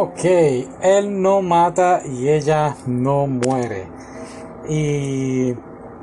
[0.00, 0.24] Ok,
[0.80, 3.84] él no mata y ella no muere.
[4.68, 5.54] Y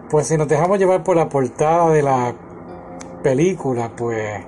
[0.10, 2.34] pues si nos dejamos llevar por la portada de la
[3.24, 4.42] película, pues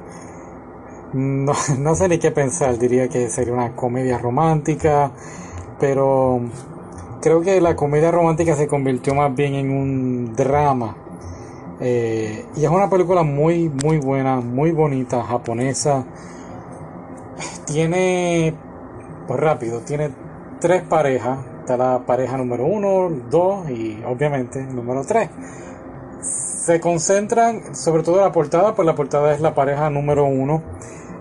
[1.14, 2.78] no, sé ni qué pensar.
[2.78, 5.12] Diría que sería una comedia romántica,
[5.80, 6.42] pero
[7.22, 10.94] creo que la comedia romántica se convirtió más bien en un drama.
[11.80, 16.04] Eh, y es una película muy, muy buena, muy bonita, japonesa.
[17.66, 18.54] Tiene,
[19.28, 20.12] pues rápido, tiene
[20.60, 21.40] tres parejas.
[21.60, 25.30] Está la pareja número uno, dos y obviamente número tres.
[26.22, 30.64] Se concentran, sobre todo la portada, pues la portada es la pareja número uno.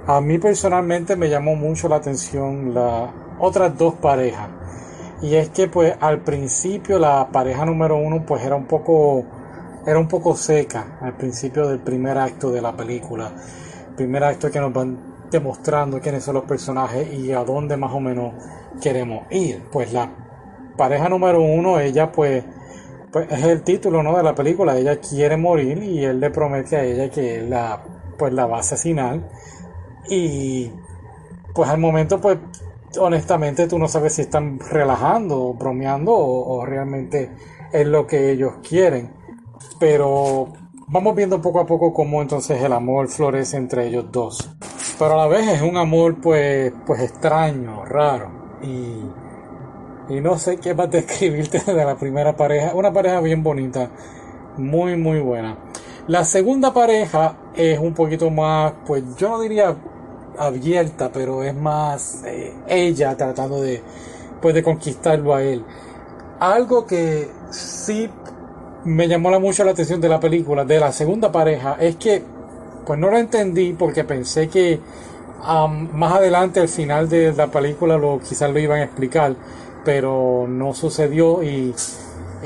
[0.07, 3.11] A mí personalmente me llamó mucho la atención las
[3.41, 4.49] otras dos parejas.
[5.23, 9.25] Y es que pues al principio la pareja número uno pues era un poco
[9.87, 13.33] era un poco seca al principio del primer acto de la película.
[13.97, 18.01] Primer acto que nos van demostrando quiénes son los personajes y a dónde más o
[18.01, 18.35] menos
[18.81, 19.65] queremos ir.
[19.71, 20.11] Pues la
[20.77, 22.45] pareja número uno, ella pues,
[23.11, 24.17] pues es el título ¿no?
[24.17, 27.83] de la película, ella quiere morir y él le promete a ella que la,
[28.19, 29.21] pues, la va a asesinar.
[30.09, 30.71] Y
[31.55, 32.39] pues al momento pues
[33.01, 37.31] honestamente tú no sabes si están relajando o bromeando o, o realmente
[37.73, 39.13] es lo que ellos quieren.
[39.79, 40.53] Pero
[40.87, 44.51] vamos viendo poco a poco cómo entonces el amor florece entre ellos dos.
[44.99, 48.31] Pero a la vez es un amor pues, pues extraño, raro.
[48.63, 52.75] Y, y no sé qué más describirte de la primera pareja.
[52.75, 53.91] Una pareja bien bonita.
[54.57, 55.57] Muy, muy buena.
[56.09, 59.77] La segunda pareja es un poquito más, pues yo no diría
[60.39, 63.83] abierta, pero es más eh, ella tratando de,
[64.41, 65.65] pues, de conquistarlo a él.
[66.39, 68.09] Algo que sí
[68.85, 72.23] me llamó mucho la atención de la película, de la segunda pareja, es que
[72.87, 74.81] pues no lo entendí porque pensé que
[75.93, 79.35] más adelante al final de la película lo quizás lo iban a explicar,
[79.85, 81.75] pero no sucedió y,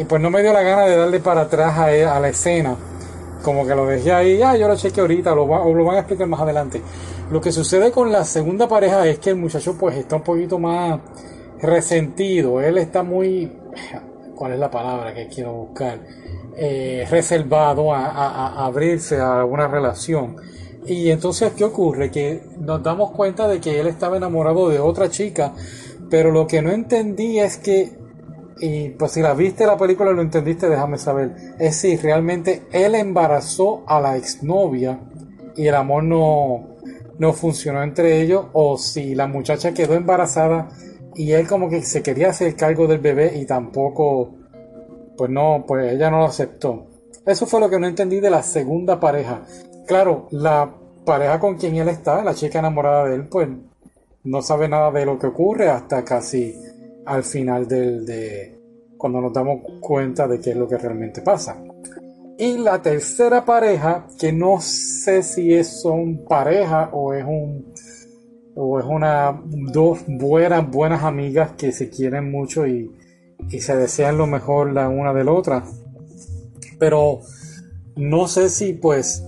[0.08, 2.76] pues no me dio la gana de darle para atrás a, e, a la escena.
[3.42, 6.26] Como que lo dejé ahí, ah, yo lo chequeé ahorita, lo, lo van a explicar
[6.26, 6.82] más adelante.
[7.30, 10.58] Lo que sucede con la segunda pareja es que el muchacho pues está un poquito
[10.58, 11.00] más
[11.62, 13.50] resentido, él está muy,
[14.34, 16.00] ¿cuál es la palabra que quiero buscar?
[16.62, 20.36] Eh, reservado a, abrirse a una relación.
[20.84, 22.10] Y entonces, ¿qué ocurre?
[22.10, 25.54] Que nos damos cuenta de que él estaba enamorado de otra chica,
[26.10, 27.96] pero lo que no entendí es que,
[28.60, 32.94] y pues si la viste la película lo entendiste, déjame saber, es si realmente él
[32.94, 35.00] embarazó a la exnovia
[35.56, 36.76] y el amor no,
[37.18, 40.68] no funcionó entre ellos, o si la muchacha quedó embarazada
[41.14, 44.39] y él como que se quería hacer cargo del bebé y tampoco
[45.20, 46.86] pues no, pues ella no lo aceptó.
[47.26, 49.42] Eso fue lo que no entendí de la segunda pareja.
[49.86, 53.46] Claro, la pareja con quien él está, la chica enamorada de él, pues
[54.24, 56.56] no sabe nada de lo que ocurre hasta casi
[57.04, 58.58] al final del de
[58.96, 61.62] cuando nos damos cuenta de qué es lo que realmente pasa.
[62.38, 67.74] Y la tercera pareja, que no sé si es son pareja o es un
[68.54, 72.90] o es una dos buenas buenas amigas que se quieren mucho y
[73.48, 75.64] y se desean lo mejor la una de la otra.
[76.78, 77.20] Pero
[77.96, 79.24] no sé si pues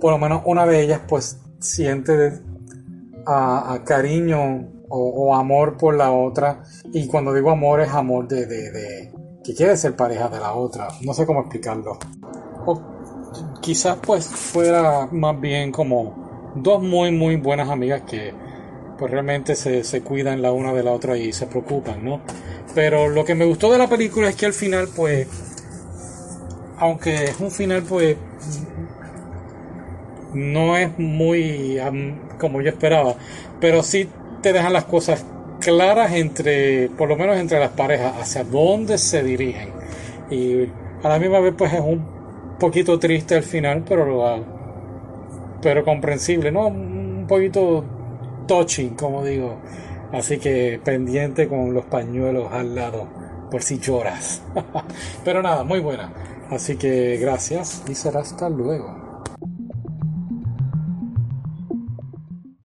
[0.00, 2.40] por lo menos una de ellas pues siente
[3.26, 6.62] a, cariño o, amor por la otra.
[6.92, 10.52] Y cuando digo amor es amor de, de, de, que quiere ser pareja de la
[10.52, 10.88] otra.
[11.02, 11.98] No sé cómo explicarlo.
[12.66, 12.80] O
[13.60, 18.32] quizás pues fuera más bien como dos muy muy buenas amigas que
[18.98, 22.20] pues realmente se, se cuidan la una de la otra y se preocupan no
[22.74, 25.28] pero lo que me gustó de la película es que al final, pues,
[26.78, 28.16] aunque es un final, pues,
[30.34, 31.80] no es muy
[32.38, 33.14] como yo esperaba,
[33.60, 34.08] pero sí
[34.42, 35.24] te dejan las cosas
[35.60, 39.70] claras entre, por lo menos entre las parejas, hacia dónde se dirigen.
[40.30, 40.64] Y
[41.02, 42.04] a la misma vez, pues, es un
[42.58, 44.44] poquito triste al final, pero,
[45.62, 46.66] pero comprensible, ¿no?
[46.66, 47.84] Un poquito
[48.46, 49.58] touching, como digo.
[50.12, 53.08] Así que pendiente con los pañuelos al lado
[53.50, 54.42] por si lloras.
[55.24, 56.12] Pero nada, muy buena.
[56.50, 59.03] Así que gracias y será hasta luego.